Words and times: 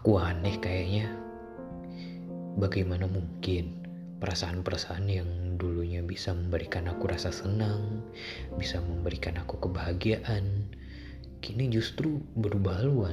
Aku 0.00 0.16
aneh 0.16 0.56
kayaknya. 0.64 1.12
Bagaimana 2.56 3.04
mungkin 3.04 3.84
perasaan-perasaan 4.16 5.04
yang 5.04 5.28
dulunya 5.60 6.00
bisa 6.00 6.32
memberikan 6.32 6.88
aku 6.88 7.04
rasa 7.04 7.28
senang, 7.28 8.00
bisa 8.56 8.80
memberikan 8.80 9.36
aku 9.36 9.60
kebahagiaan, 9.60 10.72
kini 11.44 11.68
justru 11.68 12.16
berubah 12.32 12.80
haluan 12.80 13.12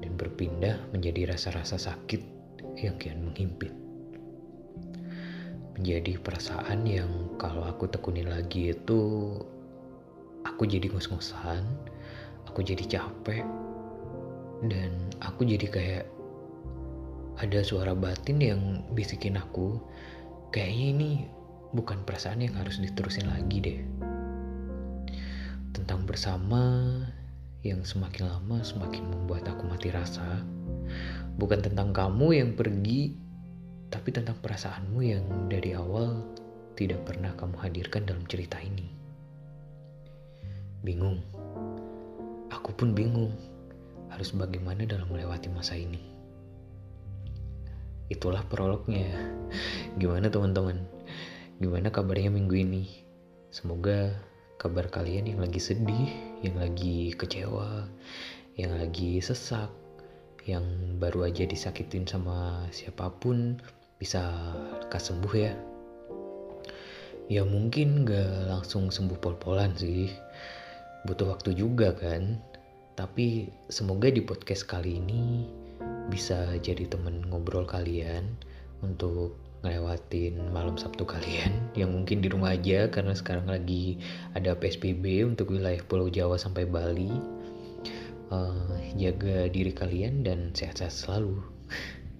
dan 0.00 0.16
berpindah 0.16 0.80
menjadi 0.96 1.36
rasa-rasa 1.36 1.76
sakit 1.76 2.24
yang 2.80 2.96
kian 2.96 3.28
menghimpit. 3.28 3.76
Menjadi 5.76 6.16
perasaan 6.24 6.88
yang 6.88 7.36
kalau 7.36 7.68
aku 7.68 7.84
tekunin 7.92 8.32
lagi 8.32 8.72
itu 8.72 9.00
aku 10.48 10.64
jadi 10.64 10.88
ngos-ngosan, 10.88 11.68
aku 12.48 12.64
jadi 12.64 12.80
capek, 12.88 13.44
dan 14.62 14.94
aku 15.18 15.42
jadi 15.42 15.66
kayak 15.66 16.04
ada 17.42 17.60
suara 17.66 17.96
batin 17.98 18.38
yang 18.38 18.60
bisikin 18.94 19.34
aku 19.34 19.82
kayaknya 20.54 20.86
ini 20.94 21.10
bukan 21.74 22.04
perasaan 22.06 22.44
yang 22.44 22.54
harus 22.54 22.78
diterusin 22.78 23.26
lagi 23.26 23.58
deh. 23.58 23.80
Tentang 25.72 26.04
bersama 26.04 26.78
yang 27.64 27.82
semakin 27.82 28.28
lama 28.28 28.62
semakin 28.62 29.02
membuat 29.08 29.48
aku 29.48 29.66
mati 29.66 29.90
rasa. 29.90 30.44
Bukan 31.40 31.64
tentang 31.64 31.90
kamu 31.90 32.26
yang 32.36 32.50
pergi 32.54 33.16
tapi 33.88 34.08
tentang 34.14 34.38
perasaanmu 34.38 35.00
yang 35.02 35.24
dari 35.48 35.74
awal 35.74 36.22
tidak 36.76 37.02
pernah 37.08 37.32
kamu 37.34 37.56
hadirkan 37.58 38.04
dalam 38.06 38.24
cerita 38.28 38.60
ini. 38.62 38.92
Bingung. 40.84 41.18
Aku 42.52 42.76
pun 42.76 42.92
bingung 42.92 43.32
harus 44.12 44.36
bagaimana 44.36 44.84
dalam 44.84 45.08
melewati 45.08 45.48
masa 45.48 45.74
ini? 45.74 46.00
Itulah 48.12 48.44
prolognya. 48.46 49.08
Gimana 50.00 50.28
teman-teman? 50.28 50.84
Gimana 51.56 51.88
kabarnya 51.88 52.28
minggu 52.28 52.56
ini? 52.60 52.84
Semoga 53.48 54.12
kabar 54.60 54.92
kalian 54.92 55.26
yang 55.26 55.40
lagi 55.42 55.58
sedih 55.58 56.06
yang 56.38 56.54
lagi 56.54 57.10
kecewa 57.18 57.90
yang 58.54 58.78
lagi 58.78 59.18
sesak 59.18 59.66
yang 60.46 60.62
baru 61.02 61.26
aja 61.26 61.42
disakitin 61.48 62.06
sama 62.06 62.66
siapa 62.70 63.10
pun 63.18 63.58
bisa 63.98 64.22
lekas 64.82 65.10
sembuh 65.10 65.34
ya. 65.34 65.52
Ya 67.30 67.42
mungkin 67.46 68.06
gak 68.06 68.50
langsung 68.50 68.90
sembuh 68.90 69.18
pol-polan 69.22 69.74
sih. 69.78 70.10
Butuh 71.06 71.34
waktu 71.34 71.58
juga 71.58 71.94
kan 71.94 72.38
tapi 73.02 73.50
semoga 73.66 74.06
di 74.14 74.22
podcast 74.22 74.62
kali 74.62 75.02
ini 75.02 75.50
bisa 76.06 76.54
jadi 76.62 76.86
temen 76.86 77.26
ngobrol 77.26 77.66
kalian 77.66 78.22
untuk 78.78 79.34
ngelewatin 79.66 80.38
malam 80.54 80.78
Sabtu 80.78 81.02
kalian 81.02 81.50
yang 81.82 81.90
mungkin 81.90 82.22
di 82.22 82.30
rumah 82.30 82.54
aja 82.54 82.86
karena 82.94 83.10
sekarang 83.10 83.50
lagi 83.50 83.98
ada 84.38 84.54
PSBB 84.54 85.26
untuk 85.26 85.50
wilayah 85.50 85.82
Pulau 85.82 86.06
Jawa 86.14 86.38
sampai 86.38 86.62
Bali. 86.62 87.10
Uh, 88.30 88.78
jaga 88.94 89.50
diri 89.50 89.74
kalian 89.74 90.22
dan 90.22 90.54
sehat-sehat 90.54 90.94
selalu. 90.94 91.42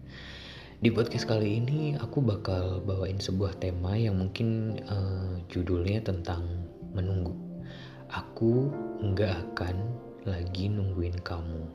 Di 0.83 0.91
podcast 0.91 1.31
kali 1.31 1.63
ini 1.63 1.95
aku 1.95 2.21
bakal 2.21 2.83
bawain 2.83 3.23
sebuah 3.23 3.55
tema 3.63 3.95
yang 3.95 4.19
mungkin 4.19 4.77
uh, 4.91 5.39
judulnya 5.47 6.03
tentang 6.05 6.43
menunggu. 6.93 7.33
Aku 8.13 8.69
nggak 9.01 9.57
akan 9.57 10.11
lagi 10.23 10.71
nungguin 10.71 11.19
kamu. 11.27 11.67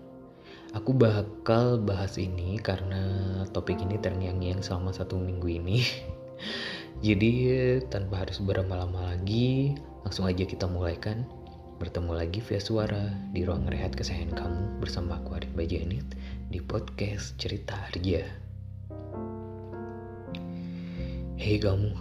Aku 0.76 0.96
bakal 0.96 1.80
bahas 1.84 2.16
ini 2.16 2.60
karena 2.60 3.44
topik 3.52 3.80
ini 3.80 4.00
terngiang-ngiang 4.00 4.64
selama 4.64 4.96
satu 4.96 5.20
minggu 5.20 5.48
ini. 5.48 5.84
Jadi 7.06 7.32
tanpa 7.92 8.24
harus 8.24 8.40
berlama-lama 8.40 9.16
lagi, 9.16 9.76
langsung 10.08 10.28
aja 10.28 10.48
kita 10.48 10.66
mulai 10.68 10.96
kan. 10.96 11.28
Bertemu 11.78 12.12
lagi 12.18 12.40
via 12.42 12.58
suara 12.58 13.14
di 13.36 13.46
ruang 13.46 13.70
rehat 13.70 13.94
kesayangan 13.94 14.34
kamu 14.34 14.64
bersama 14.82 15.22
aku 15.22 15.38
Arif 15.38 15.52
Bajanit 15.54 16.08
di 16.50 16.58
podcast 16.58 17.38
Cerita 17.38 17.78
Harja. 17.78 18.26
Hei 21.38 21.62
kamu, 21.62 21.94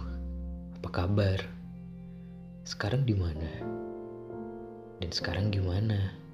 apa 0.81 0.89
kabar? 0.89 1.39
Sekarang 2.65 3.05
di 3.05 3.13
mana? 3.13 3.51
Dan 4.97 5.13
sekarang 5.13 5.53
gimana? 5.53 6.26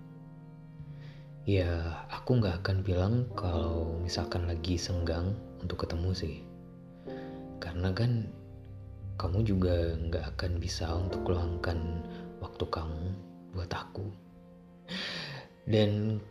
Ya, 1.43 1.99
aku 2.07 2.39
nggak 2.39 2.63
akan 2.63 2.87
bilang 2.87 3.27
kalau 3.35 3.99
misalkan 3.99 4.47
lagi 4.47 4.79
senggang 4.79 5.35
untuk 5.59 5.83
ketemu 5.83 6.15
sih. 6.15 6.39
Karena 7.59 7.91
kan 7.91 8.31
kamu 9.19 9.43
juga 9.43 9.91
nggak 9.99 10.39
akan 10.39 10.51
bisa 10.63 10.87
untuk 10.95 11.27
luangkan 11.27 11.99
waktu 12.39 12.63
kamu 12.63 13.11
buat 13.59 13.67
aku. 13.75 14.07
Dan 15.67 16.23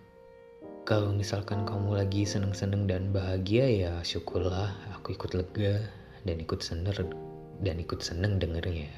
kalau 0.89 1.13
misalkan 1.13 1.69
kamu 1.69 1.93
lagi 1.93 2.25
seneng-seneng 2.25 2.89
dan 2.89 3.13
bahagia 3.13 3.69
ya 3.69 3.93
syukurlah 4.01 4.73
aku 4.97 5.13
ikut 5.13 5.37
lega 5.37 5.93
dan 6.25 6.41
ikut 6.41 6.65
seneng 6.65 7.13
dan 7.61 7.77
ikut 7.77 8.01
seneng 8.01 8.41
dengernya. 8.41 8.89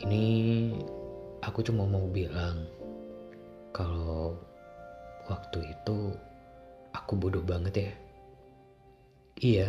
Ini 0.00 0.24
aku 1.44 1.60
cuma 1.60 1.84
mau 1.84 2.08
bilang 2.08 2.77
kalau 3.78 4.34
waktu 5.30 5.70
itu 5.70 6.10
aku 6.90 7.14
bodoh 7.14 7.46
banget 7.46 7.74
ya. 7.78 7.92
Iya, 9.38 9.68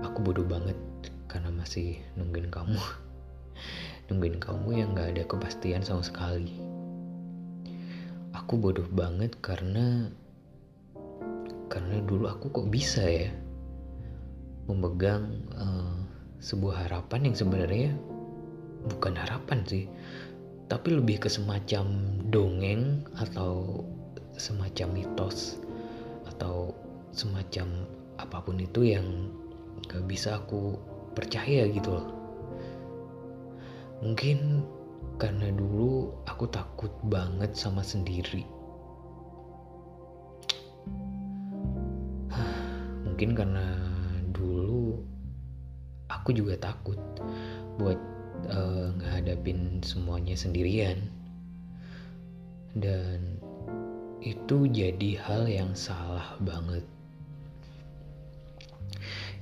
aku 0.00 0.24
bodoh 0.24 0.48
banget 0.48 0.80
karena 1.28 1.52
masih 1.52 2.00
nungguin 2.16 2.48
kamu. 2.48 2.80
nungguin 4.08 4.40
kamu 4.40 4.80
yang 4.80 4.96
gak 4.96 5.12
ada 5.12 5.28
kepastian 5.28 5.84
sama 5.84 6.00
sekali. 6.00 6.56
Aku 8.32 8.56
bodoh 8.56 8.88
banget 8.96 9.36
karena 9.44 10.08
karena 11.68 12.00
dulu 12.00 12.32
aku 12.32 12.48
kok 12.48 12.72
bisa 12.72 13.04
ya 13.04 13.28
memegang 14.64 15.36
uh, 15.52 16.00
sebuah 16.40 16.88
harapan 16.88 17.28
yang 17.28 17.36
sebenarnya 17.36 17.92
bukan 18.88 19.20
harapan 19.20 19.60
sih 19.68 19.84
tapi 20.68 20.92
lebih 20.92 21.24
ke 21.24 21.32
semacam 21.32 21.88
dongeng 22.28 23.00
atau 23.16 23.82
semacam 24.36 24.88
mitos 24.92 25.56
atau 26.28 26.76
semacam 27.10 27.88
apa 28.20 28.38
pun 28.44 28.60
itu 28.60 28.84
yang 28.84 29.32
gak 29.88 30.04
bisa 30.04 30.36
aku 30.36 30.76
percaya 31.16 31.64
gitu 31.72 31.96
loh. 31.96 32.08
Mungkin 34.04 34.62
karena 35.18 35.50
dulu 35.50 36.14
aku 36.28 36.46
takut 36.52 36.92
banget 37.08 37.56
sama 37.56 37.82
sendiri. 37.82 38.46
Mungkin 43.08 43.34
karena 43.34 43.66
dulu 44.30 45.02
aku 46.06 46.30
juga 46.30 46.54
takut 46.60 47.00
buat 47.82 47.98
uh, 48.46 48.94
ngehadapin 49.02 49.82
semuanya 49.82 50.38
sendirian. 50.38 51.10
Dan 52.78 53.42
itu 54.22 54.70
jadi 54.70 55.18
hal 55.18 55.50
yang 55.50 55.74
salah 55.74 56.38
banget. 56.38 56.86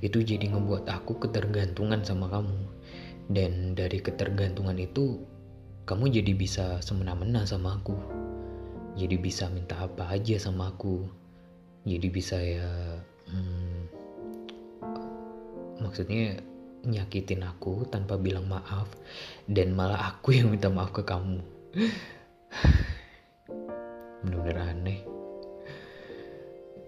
Itu 0.01 0.21
jadi 0.21 0.53
ngebuat 0.53 0.89
aku 0.89 1.21
ketergantungan 1.21 2.01
sama 2.01 2.29
kamu. 2.29 2.57
Dan 3.27 3.75
dari 3.77 4.01
ketergantungan 4.01 4.77
itu 4.79 5.21
kamu 5.85 6.09
jadi 6.21 6.33
bisa 6.33 6.65
semena-mena 6.81 7.45
sama 7.45 7.77
aku. 7.77 7.97
Jadi 8.97 9.15
bisa 9.21 9.49
minta 9.53 9.85
apa 9.85 10.17
aja 10.17 10.41
sama 10.41 10.73
aku. 10.73 11.05
Jadi 11.85 12.07
bisa 12.09 12.37
ya 12.41 12.99
hmm, 13.29 13.77
maksudnya 15.81 16.41
nyakitin 16.87 17.43
aku 17.43 17.83
tanpa 17.87 18.15
bilang 18.15 18.47
maaf 18.47 18.87
dan 19.45 19.75
malah 19.75 20.15
aku 20.15 20.35
yang 20.35 20.47
minta 20.47 20.71
maaf 20.71 20.95
ke 20.95 21.03
kamu. 21.03 21.43
Bener-bener 24.23 24.57
aneh. 24.63 24.99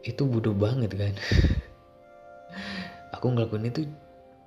Itu 0.03 0.25
bodoh 0.25 0.55
banget 0.55 0.95
kan? 0.95 1.15
Aku 3.19 3.35
ngelakuin 3.35 3.67
itu 3.67 3.83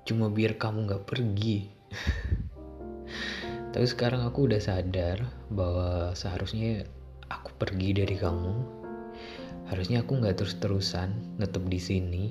cuma 0.09 0.33
biar 0.33 0.57
kamu 0.57 0.89
gak 0.89 1.05
pergi. 1.05 1.69
Tapi 3.73 3.85
sekarang 3.85 4.25
aku 4.25 4.49
udah 4.49 4.61
sadar 4.61 5.29
bahwa 5.49 6.13
seharusnya 6.13 6.85
aku 7.29 7.53
pergi 7.57 7.97
dari 7.97 8.17
kamu. 8.17 8.53
Harusnya 9.69 10.05
aku 10.05 10.21
nggak 10.21 10.41
terus-terusan 10.41 11.37
ngetep 11.41 11.63
di 11.65 11.79
sini 11.81 12.25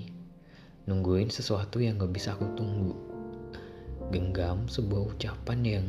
nungguin 0.86 1.30
sesuatu 1.30 1.78
yang 1.78 1.98
gak 1.98 2.10
bisa 2.10 2.34
aku 2.34 2.46
tunggu 2.58 2.94
genggam 4.12 4.68
sebuah 4.68 5.16
ucapan 5.16 5.58
yang 5.64 5.86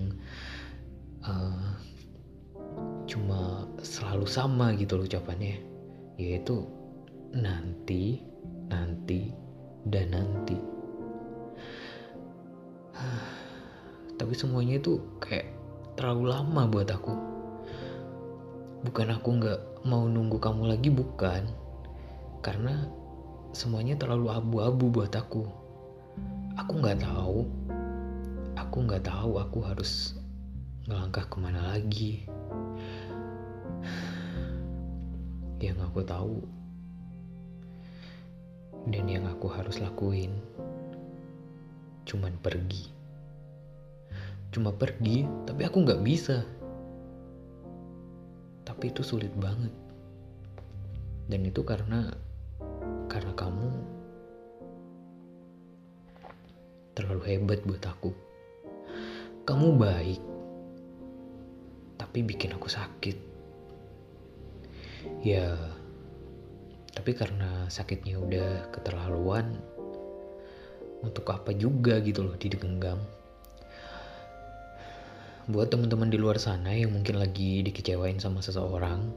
uh, 1.27 1.75
cuma 3.03 3.67
selalu 3.83 4.25
sama 4.25 4.71
gitu 4.79 4.95
loh 4.95 5.05
ucapannya 5.05 5.59
yaitu 6.17 6.63
nanti, 7.33 8.21
nanti, 8.69 9.33
dan 9.89 10.13
nanti. 10.13 10.57
Tapi 14.21 14.33
semuanya 14.37 14.77
itu 14.77 15.01
kayak 15.17 15.49
terlalu 15.97 16.29
lama 16.29 16.69
buat 16.69 16.89
aku. 16.93 17.13
Bukan 18.83 19.07
aku 19.09 19.29
nggak 19.41 19.59
mau 19.89 20.05
nunggu 20.05 20.37
kamu 20.37 20.69
lagi, 20.69 20.93
bukan. 20.93 21.49
Karena 22.45 22.85
semuanya 23.55 23.97
terlalu 23.97 24.29
abu-abu 24.29 24.93
buat 24.93 25.13
aku. 25.17 25.49
Aku 26.61 26.71
nggak 26.77 27.01
tahu. 27.01 27.49
Aku 28.73 28.89
nggak 28.89 29.05
tahu 29.05 29.37
aku 29.37 29.61
harus 29.69 30.17
ngelangkah 30.89 31.29
ke 31.29 31.37
mana 31.37 31.77
lagi. 31.77 32.25
Yang 35.61 35.77
aku 35.85 36.01
tahu 36.01 36.41
dan 38.89 39.05
yang 39.05 39.29
aku 39.29 39.45
harus 39.53 39.77
lakuin 39.77 40.33
cuman 42.09 42.33
pergi. 42.41 42.89
Cuma 44.49 44.73
pergi, 44.73 45.21
tapi 45.45 45.69
aku 45.69 45.77
nggak 45.85 46.01
bisa. 46.01 46.41
Tapi 48.65 48.89
itu 48.89 49.05
sulit 49.05 49.37
banget. 49.37 49.69
Dan 51.29 51.45
itu 51.45 51.61
karena 51.61 52.09
karena 53.05 53.37
kamu 53.37 53.69
terlalu 56.97 57.21
hebat 57.29 57.61
buat 57.69 57.85
aku. 57.85 58.32
Kamu 59.43 59.75
baik, 59.75 60.23
tapi 61.99 62.23
bikin 62.23 62.55
aku 62.55 62.71
sakit. 62.71 63.19
Ya, 65.19 65.51
tapi 66.95 67.11
karena 67.11 67.67
sakitnya 67.67 68.23
udah 68.23 68.71
keterlaluan, 68.71 69.59
untuk 71.03 71.27
apa 71.27 71.51
juga 71.51 71.99
gitu 71.99 72.23
loh 72.23 72.39
digenggam. 72.39 73.03
Buat 75.51 75.75
teman-teman 75.75 76.07
di 76.07 76.15
luar 76.15 76.39
sana 76.39 76.71
yang 76.71 76.95
mungkin 76.95 77.19
lagi 77.19 77.67
dikecewain 77.67 78.23
sama 78.23 78.39
seseorang 78.39 79.11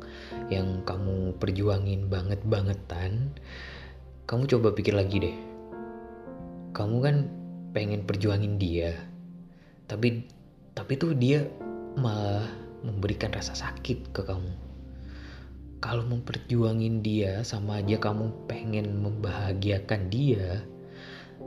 yang 0.50 0.82
kamu 0.82 1.38
perjuangin 1.38 2.10
banget-bangetan, 2.10 3.30
kamu 4.26 4.42
coba 4.50 4.74
pikir 4.74 4.98
lagi 4.98 5.22
deh. 5.22 5.38
Kamu 6.74 6.98
kan 6.98 7.30
pengen 7.70 8.02
perjuangin 8.02 8.58
dia, 8.58 8.90
tapi 9.86 10.26
tapi 10.76 10.92
tuh 11.00 11.16
dia 11.16 11.46
malah 11.96 12.44
memberikan 12.84 13.32
rasa 13.32 13.56
sakit 13.56 14.12
ke 14.12 14.22
kamu. 14.22 14.52
Kalau 15.80 16.04
memperjuangin 16.04 17.00
dia 17.00 17.40
sama 17.46 17.80
aja 17.80 17.96
kamu 17.96 18.32
pengen 18.50 19.00
membahagiakan 19.00 20.10
dia 20.10 20.62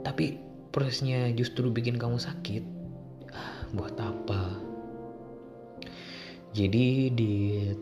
tapi 0.00 0.40
prosesnya 0.72 1.28
justru 1.34 1.68
bikin 1.68 2.00
kamu 2.00 2.16
sakit 2.16 2.64
ah, 3.34 3.68
buat 3.76 3.94
apa? 4.00 4.56
Jadi 6.50 7.14
di 7.14 7.34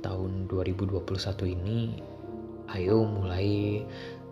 tahun 0.04 0.44
2021 0.52 1.56
ini 1.56 1.96
ayo 2.76 3.00
mulai 3.08 3.80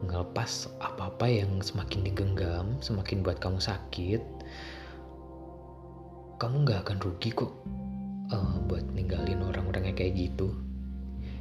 ngelepas 0.05 0.69
apa-apa 0.85 1.25
yang 1.25 1.65
semakin 1.65 2.05
digenggam 2.05 2.77
semakin 2.85 3.25
buat 3.25 3.41
kamu 3.41 3.65
sakit 3.65 4.21
kamu 6.37 6.69
nggak 6.69 6.81
akan 6.87 6.99
rugi 7.01 7.31
kok 7.33 7.53
uh, 8.33 8.57
buat 8.69 8.85
ninggalin 8.93 9.41
orang-orang 9.45 9.93
kayak 9.97 10.17
gitu 10.17 10.53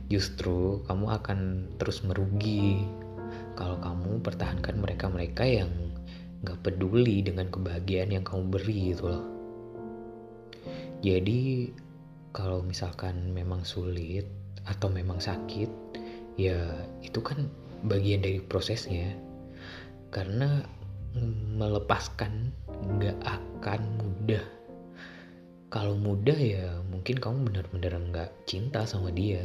justru 0.08 0.86
kamu 0.86 1.18
akan 1.18 1.40
terus 1.82 2.06
merugi 2.06 2.86
kalau 3.56 3.80
kamu 3.82 4.22
pertahankan 4.22 4.76
mereka-mereka 4.78 5.44
yang 5.48 5.72
gak 6.46 6.62
peduli 6.62 7.26
dengan 7.26 7.50
kebahagiaan 7.50 8.14
yang 8.14 8.26
kamu 8.28 8.54
beri 8.54 8.94
gitu 8.94 9.10
loh. 9.10 9.26
Jadi 11.02 11.72
kalau 12.36 12.62
misalkan 12.62 13.32
memang 13.32 13.64
sulit 13.66 14.28
atau 14.68 14.92
memang 14.92 15.18
sakit, 15.18 15.70
ya 16.38 16.86
itu 17.02 17.20
kan 17.24 17.50
bagian 17.88 18.22
dari 18.22 18.44
prosesnya. 18.44 19.16
Karena 20.14 20.62
melepaskan 21.58 22.52
gak 23.02 23.18
akan 23.24 23.82
mudah. 23.98 24.44
Kalau 25.76 26.00
mudah 26.00 26.40
ya 26.40 26.80
mungkin 26.88 27.20
kamu 27.20 27.52
benar-benar 27.52 28.00
nggak 28.00 28.32
cinta 28.48 28.88
sama 28.88 29.12
dia 29.12 29.44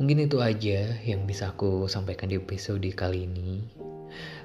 Mungkin 0.00 0.24
itu 0.24 0.40
aja 0.40 0.96
yang 1.04 1.28
bisa 1.28 1.52
aku 1.52 1.84
sampaikan 1.84 2.32
di 2.32 2.40
episode 2.40 2.88
kali 2.96 3.28
ini. 3.28 3.60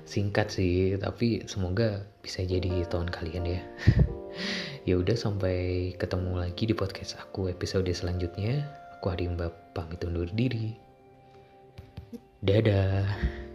Singkat 0.04 0.52
sih, 0.52 1.00
tapi 1.00 1.48
semoga 1.48 2.04
bisa 2.20 2.44
jadi 2.44 2.84
tahun 2.92 3.08
kalian 3.08 3.46
ya. 3.48 3.62
ya 4.88 5.00
udah 5.00 5.16
sampai 5.16 5.92
ketemu 5.96 6.44
lagi 6.44 6.68
di 6.68 6.76
podcast 6.76 7.16
aku 7.16 7.48
episode 7.48 7.88
selanjutnya. 7.88 8.68
Aku 9.00 9.08
Harimba 9.08 9.48
pamit 9.72 10.04
undur 10.04 10.28
diri. 10.36 10.76
Dadah. 12.44 13.47